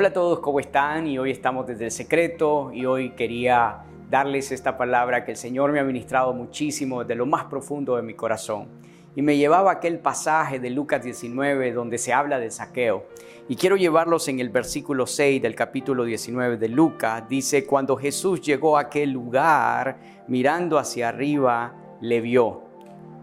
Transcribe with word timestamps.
Hola 0.00 0.08
a 0.08 0.12
todos, 0.14 0.40
¿cómo 0.40 0.60
están? 0.60 1.06
Y 1.06 1.18
hoy 1.18 1.30
estamos 1.30 1.66
desde 1.66 1.84
el 1.84 1.90
secreto 1.90 2.70
y 2.72 2.86
hoy 2.86 3.10
quería 3.10 3.82
darles 4.08 4.50
esta 4.50 4.78
palabra 4.78 5.26
que 5.26 5.32
el 5.32 5.36
Señor 5.36 5.72
me 5.72 5.78
ha 5.78 5.84
ministrado 5.84 6.32
muchísimo 6.32 7.00
desde 7.00 7.16
lo 7.16 7.26
más 7.26 7.44
profundo 7.44 7.96
de 7.96 8.02
mi 8.02 8.14
corazón. 8.14 8.66
Y 9.14 9.20
me 9.20 9.36
llevaba 9.36 9.72
aquel 9.72 9.98
pasaje 9.98 10.58
de 10.58 10.70
Lucas 10.70 11.04
19 11.04 11.72
donde 11.72 11.98
se 11.98 12.14
habla 12.14 12.38
de 12.38 12.50
saqueo. 12.50 13.08
Y 13.46 13.56
quiero 13.56 13.76
llevarlos 13.76 14.26
en 14.28 14.40
el 14.40 14.48
versículo 14.48 15.06
6 15.06 15.42
del 15.42 15.54
capítulo 15.54 16.04
19 16.04 16.56
de 16.56 16.68
Lucas. 16.70 17.28
Dice, 17.28 17.66
cuando 17.66 17.94
Jesús 17.94 18.40
llegó 18.40 18.78
a 18.78 18.84
aquel 18.84 19.10
lugar, 19.10 19.98
mirando 20.28 20.78
hacia 20.78 21.10
arriba, 21.10 21.74
le 22.00 22.22
vio 22.22 22.62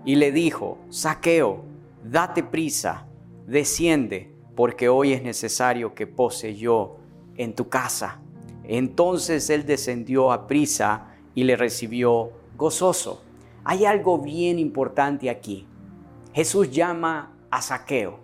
y 0.06 0.14
le 0.14 0.32
dijo, 0.32 0.78
saqueo, 0.90 1.66
date 2.04 2.44
prisa, 2.44 3.08
desciende 3.48 4.37
porque 4.58 4.90
hoy 4.90 5.14
es 5.14 5.22
necesario 5.22 5.94
que 5.94 6.08
pose 6.08 6.56
yo 6.56 6.98
en 7.38 7.54
tu 7.54 7.70
casa. 7.70 8.20
Entonces 8.64 9.52
él 9.52 9.68
descendió 9.68 10.32
a 10.32 10.48
prisa 10.48 11.14
y 11.36 11.44
le 11.44 11.56
recibió 11.56 12.32
gozoso. 12.58 13.22
Hay 13.64 13.86
algo 13.86 14.18
bien 14.18 14.58
importante 14.58 15.30
aquí. 15.30 15.68
Jesús 16.34 16.72
llama 16.72 17.36
a 17.52 17.62
Saqueo 17.62 18.18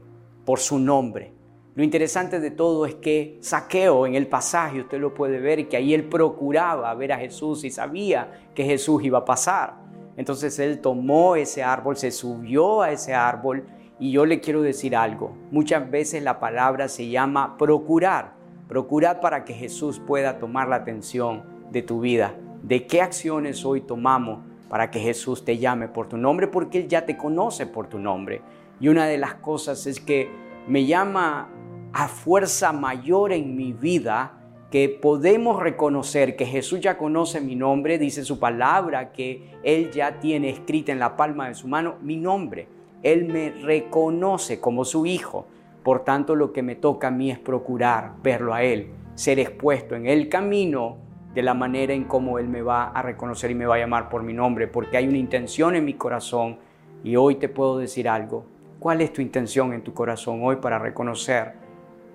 por 0.44 0.58
su 0.58 0.80
nombre. 0.80 1.32
Lo 1.76 1.84
interesante 1.84 2.40
de 2.40 2.50
todo 2.50 2.88
es 2.88 2.95
que 2.95 3.38
Saqueo 3.40 4.08
en 4.08 4.16
el 4.16 4.26
pasaje, 4.26 4.81
usted 4.81 5.00
lo 5.00 5.14
puede 5.14 5.40
ver, 5.40 5.70
que 5.70 5.78
ahí 5.78 5.94
él 5.94 6.06
procuraba 6.06 6.92
ver 6.95 7.12
a 7.12 7.20
Jesús 7.20 7.64
y 7.64 7.70
sabía 7.70 8.50
que 8.56 8.66
Jesús 8.66 9.04
iba 9.04 9.20
a 9.20 9.26
pasar. 9.26 9.76
Entonces 10.18 10.58
él 10.58 10.81
tomó 10.81 11.36
ese 11.36 11.62
árbol, 11.62 11.95
se 11.95 12.09
subió 12.09 12.81
a 12.81 12.92
ese 12.92 13.14
árbol 13.14 13.68
y 14.00 14.12
yo 14.12 14.26
le 14.26 14.40
quiero 14.40 14.62
decir 14.62 14.95
algo. 14.95 15.36
Muchas 15.52 15.90
veces 15.90 16.23
la 16.23 16.40
palabra 16.40 16.88
se 16.88 17.09
llama 17.09 17.58
procurar. 17.58 18.34
Procurar 18.67 19.20
para 19.20 19.44
que 19.45 19.54
Jesús 19.54 20.00
pueda 20.00 20.40
tomar 20.40 20.67
la 20.67 20.78
atención 20.78 21.44
de 21.72 21.81
tu 21.81 22.00
vida. 22.00 22.36
¿De 22.64 22.88
qué 22.88 23.02
acciones 23.02 23.66
hoy 23.66 23.82
tomamos 23.82 24.40
para 24.70 24.90
que 24.90 25.00
Jesús 25.00 25.45
te 25.45 25.58
llame 25.58 25.88
por 25.88 26.08
tu 26.08 26.17
nombre? 26.17 26.48
Porque 26.48 26.80
Él 26.80 26.88
ya 26.88 27.06
te 27.06 27.17
conoce 27.17 27.66
por 27.67 27.88
tu 27.88 28.00
nombre. 28.00 28.42
Y 28.80 28.88
una 28.88 29.06
de 29.06 29.17
las 29.17 29.36
cosas 29.36 29.86
es 29.86 30.00
que 30.00 30.30
me 30.67 30.86
llama 30.86 31.50
a 31.94 32.08
fuerza 32.08 32.72
mayor 32.72 33.32
en 33.34 33.56
mi 33.56 33.73
vida 33.73 34.39
que 34.72 34.89
podemos 34.89 35.62
reconocer 35.62 36.36
que 36.36 36.48
Jesús 36.48 36.80
ya 36.82 36.98
conoce 36.98 37.39
mi 37.39 37.56
nombre, 37.56 38.00
dice 38.00 38.26
su 38.26 38.39
palabra, 38.39 39.12
que 39.12 39.52
Él 39.62 39.92
ya 39.92 40.20
tiene 40.20 40.50
escrita 40.50 40.92
en 40.92 40.98
la 40.98 41.16
palma 41.16 41.48
de 41.48 41.54
su 41.54 41.67
mano 41.67 41.98
mi 42.02 42.17
nombre. 42.17 42.67
Él 43.04 43.26
me 43.26 43.52
reconoce 43.52 44.59
como 44.59 44.86
su 44.86 45.06
hijo. 45.06 45.46
Por 45.84 46.06
tanto, 46.06 46.36
lo 46.36 46.54
que 46.54 46.64
me 46.64 46.76
toca 46.76 47.10
a 47.10 47.12
mí 47.12 47.30
es 47.30 47.38
procurar 47.38 48.14
verlo 48.23 48.54
a 48.54 48.64
Él, 48.64 48.92
ser 49.16 49.40
expuesto 49.40 49.95
en 49.95 50.08
el 50.08 50.30
camino 50.30 50.98
de 51.36 51.42
la 51.42 51.54
manera 51.54 51.94
en 51.94 52.06
cómo 52.06 52.40
Él 52.40 52.48
me 52.48 52.62
va 52.62 52.86
a 52.86 53.02
reconocer 53.02 53.52
y 53.52 53.56
me 53.56 53.66
va 53.66 53.76
a 53.76 53.80
llamar 53.80 54.08
por 54.08 54.23
mi 54.23 54.34
nombre, 54.34 54.68
porque 54.68 54.98
hay 54.98 55.08
una 55.08 55.18
intención 55.18 55.76
en 55.76 55.84
mi 55.84 55.95
corazón 55.95 56.60
y 57.04 57.18
hoy 57.18 57.36
te 57.36 57.50
puedo 57.50 57.78
decir 57.78 58.08
algo. 58.08 58.45
¿Cuál 58.80 59.02
es 59.02 59.12
tu 59.12 59.22
intención 59.22 59.73
en 59.73 59.84
tu 59.84 59.94
corazón 59.94 60.40
hoy 60.44 60.58
para 60.58 60.80
reconocer 60.80 61.54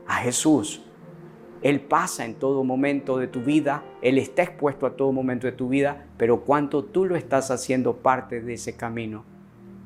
a 0.07 0.15
Jesús? 0.17 0.83
Él 1.61 1.81
pasa 1.81 2.25
en 2.25 2.35
todo 2.35 2.63
momento 2.63 3.19
de 3.19 3.27
tu 3.27 3.41
vida, 3.41 3.83
Él 4.01 4.17
está 4.17 4.43
expuesto 4.43 4.87
a 4.87 4.97
todo 4.97 5.11
momento 5.13 5.47
de 5.47 5.53
tu 5.53 5.69
vida, 5.69 6.07
pero 6.17 6.43
cuánto 6.43 6.85
tú 6.85 7.05
lo 7.05 7.17
estás 7.17 7.51
haciendo 7.51 7.97
parte 7.97 8.41
de 8.41 8.55
ese 8.55 8.77
camino. 8.77 9.25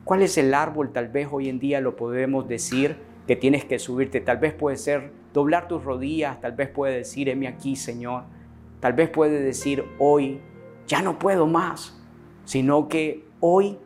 ¿Cuál 0.04 0.22
es 0.22 0.36
el 0.36 0.52
árbol? 0.52 0.92
Tal 0.92 1.08
vez 1.08 1.28
hoy 1.30 1.48
en 1.48 1.60
día 1.60 1.80
lo 1.80 1.94
podemos 1.94 2.48
decir 2.48 2.96
que 3.28 3.36
tienes 3.36 3.64
que 3.64 3.78
subirte. 3.78 4.20
Tal 4.20 4.38
vez 4.38 4.52
puede 4.52 4.76
ser 4.76 5.12
doblar 5.32 5.68
tus 5.68 5.84
rodillas, 5.84 6.40
tal 6.40 6.52
vez 6.52 6.68
puede 6.68 6.96
decir, 6.96 7.28
heme 7.28 7.46
aquí, 7.46 7.76
Señor. 7.76 8.24
Tal 8.80 8.94
vez 8.94 9.08
puede 9.10 9.40
decir, 9.40 9.84
hoy 9.98 10.40
ya 10.88 11.02
no 11.02 11.20
puedo 11.20 11.46
más, 11.46 12.02
sino 12.44 12.88
que 12.88 13.24
hoy 13.38 13.78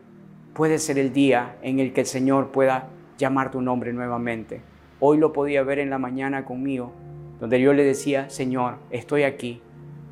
puede 0.55 0.79
ser 0.79 0.99
el 0.99 1.13
día 1.13 1.59
en 1.61 1.81
el 1.81 1.93
que 1.93 2.01
el 2.01 2.07
Señor 2.07 2.51
pueda 2.51 2.89
llamar 3.19 3.51
tu 3.51 3.61
nombre 3.61 3.93
nuevamente. 3.93 4.63
Hoy 5.01 5.19
lo 5.19 5.35
podía 5.35 5.63
ver 5.65 5.79
en 5.79 5.91
la 5.91 5.99
mañana 5.99 6.47
conmigo, 6.47 6.93
donde 7.41 7.61
yo 7.61 7.75
le 7.75 7.85
decía, 7.85 8.31
Señor, 8.31 8.77
estoy 8.91 9.25
aquí. 9.25 9.61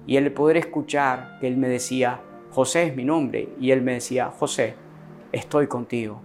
Y 0.06 0.18
el 0.18 0.30
poder 0.32 0.58
escuchar 0.58 1.38
que 1.40 1.48
Él 1.48 1.56
me 1.56 1.68
decía, 1.68 2.20
José 2.50 2.88
es 2.88 2.94
mi 2.94 3.06
nombre, 3.06 3.48
y 3.58 3.70
Él 3.70 3.80
me 3.80 3.94
decía, 3.94 4.30
José, 4.30 4.74
estoy 5.34 5.66
contigo. 5.66 6.20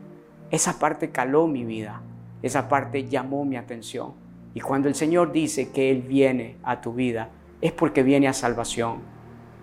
Esa 0.52 0.80
parte 0.80 1.09
caló 1.09 1.47
mi 1.47 1.66
vida, 1.66 2.02
esa 2.42 2.70
parte 2.70 3.08
llamó 3.08 3.44
mi 3.44 3.58
atención. 3.58 4.14
Y 4.53 4.62
cuando 4.62 4.88
el 4.88 4.96
Señor 4.96 5.31
dice 5.31 5.72
que 5.72 5.92
Él 5.92 6.02
viene 6.02 6.58
a 6.64 6.81
tu 6.81 6.94
vida, 6.94 7.30
es 7.62 7.72
porque 7.72 8.03
viene 8.03 8.28
a 8.28 8.34
salvación. 8.34 9.00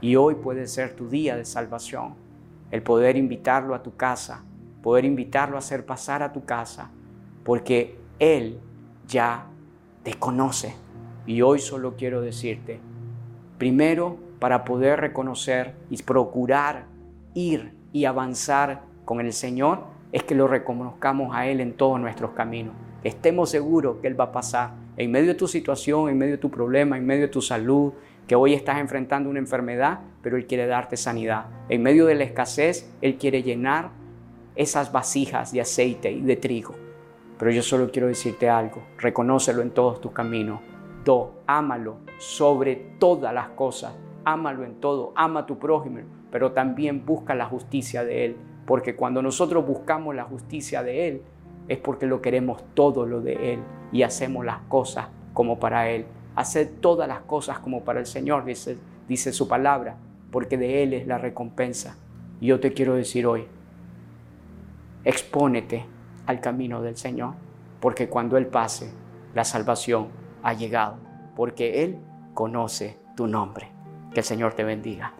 Y 0.00 0.16
hoy 0.16 0.34
puede 0.34 0.66
ser 0.66 0.94
tu 0.94 1.08
día 1.08 1.36
de 1.36 1.44
salvación. 1.44 2.14
El 2.70 2.82
poder 2.82 3.16
invitarlo 3.16 3.74
a 3.74 3.82
tu 3.82 3.96
casa, 3.96 4.44
poder 4.82 5.04
invitarlo 5.04 5.56
a 5.56 5.60
hacer 5.60 5.86
pasar 5.86 6.22
a 6.22 6.32
tu 6.32 6.44
casa, 6.44 6.90
porque 7.44 7.96
Él 8.18 8.60
ya 9.06 9.46
te 10.02 10.14
conoce. 10.14 10.74
Y 11.24 11.42
hoy 11.42 11.60
solo 11.60 11.94
quiero 11.96 12.20
decirte, 12.20 12.80
primero, 13.58 14.18
para 14.40 14.64
poder 14.64 15.00
reconocer 15.00 15.74
y 15.88 16.02
procurar 16.02 16.86
ir 17.34 17.72
y 17.92 18.04
avanzar 18.04 18.82
con 19.06 19.20
el 19.20 19.32
Señor 19.32 19.84
es 20.12 20.24
que 20.24 20.34
lo 20.34 20.48
reconozcamos 20.48 21.34
a 21.34 21.46
Él 21.46 21.60
en 21.60 21.72
todos 21.74 21.98
nuestros 21.98 22.32
caminos. 22.32 22.74
estemos 23.04 23.48
seguros 23.48 23.98
que 24.02 24.08
Él 24.08 24.20
va 24.20 24.24
a 24.24 24.32
pasar 24.32 24.72
en 24.96 25.12
medio 25.12 25.28
de 25.28 25.34
tu 25.34 25.46
situación, 25.46 26.08
en 26.08 26.18
medio 26.18 26.32
de 26.32 26.38
tu 26.38 26.50
problema, 26.50 26.98
en 26.98 27.06
medio 27.06 27.22
de 27.22 27.28
tu 27.28 27.40
salud, 27.40 27.92
que 28.26 28.34
hoy 28.34 28.52
estás 28.52 28.78
enfrentando 28.78 29.30
una 29.30 29.38
enfermedad, 29.38 30.00
pero 30.22 30.36
Él 30.36 30.46
quiere 30.46 30.66
darte 30.66 30.96
sanidad. 30.96 31.46
En 31.68 31.84
medio 31.84 32.04
de 32.06 32.16
la 32.16 32.24
escasez, 32.24 32.90
Él 33.00 33.16
quiere 33.16 33.44
llenar 33.44 33.90
esas 34.56 34.90
vasijas 34.90 35.52
de 35.52 35.60
aceite 35.60 36.10
y 36.10 36.22
de 36.22 36.36
trigo. 36.36 36.74
Pero 37.38 37.52
yo 37.52 37.62
solo 37.62 37.92
quiero 37.92 38.08
decirte 38.08 38.48
algo, 38.48 38.82
reconócelo 38.98 39.62
en 39.62 39.70
todos 39.70 40.00
tus 40.00 40.10
caminos. 40.10 40.60
Do, 41.04 41.42
ámalo 41.46 41.98
sobre 42.18 42.74
todas 42.98 43.32
las 43.32 43.50
cosas, 43.50 43.94
ámalo 44.24 44.64
en 44.64 44.80
todo, 44.80 45.12
ama 45.14 45.40
a 45.40 45.46
tu 45.46 45.60
prójimo, 45.60 46.00
pero 46.32 46.50
también 46.50 47.06
busca 47.06 47.36
la 47.36 47.44
justicia 47.44 48.02
de 48.02 48.24
Él 48.24 48.36
porque 48.66 48.96
cuando 48.96 49.22
nosotros 49.22 49.66
buscamos 49.66 50.14
la 50.14 50.24
justicia 50.24 50.82
de 50.82 51.08
Él, 51.08 51.22
es 51.68 51.78
porque 51.78 52.06
lo 52.06 52.20
queremos 52.20 52.62
todo 52.74 53.06
lo 53.06 53.20
de 53.20 53.54
Él 53.54 53.60
y 53.92 54.02
hacemos 54.02 54.44
las 54.44 54.58
cosas 54.68 55.08
como 55.32 55.58
para 55.58 55.88
Él. 55.90 56.06
Hacer 56.34 56.68
todas 56.80 57.08
las 57.08 57.20
cosas 57.20 57.60
como 57.60 57.84
para 57.84 58.00
el 58.00 58.06
Señor, 58.06 58.44
dice, 58.44 58.76
dice 59.08 59.32
su 59.32 59.48
palabra, 59.48 59.96
porque 60.30 60.58
de 60.58 60.82
Él 60.82 60.92
es 60.92 61.06
la 61.06 61.18
recompensa. 61.18 61.96
Yo 62.40 62.60
te 62.60 62.72
quiero 62.72 62.94
decir 62.94 63.26
hoy, 63.26 63.46
expónete 65.04 65.86
al 66.26 66.40
camino 66.40 66.82
del 66.82 66.96
Señor, 66.96 67.34
porque 67.80 68.08
cuando 68.08 68.36
Él 68.36 68.48
pase, 68.48 68.92
la 69.34 69.44
salvación 69.44 70.08
ha 70.42 70.52
llegado, 70.52 70.96
porque 71.36 71.84
Él 71.84 71.98
conoce 72.34 72.98
tu 73.16 73.26
nombre. 73.26 73.70
Que 74.12 74.20
el 74.20 74.26
Señor 74.26 74.54
te 74.54 74.64
bendiga. 74.64 75.14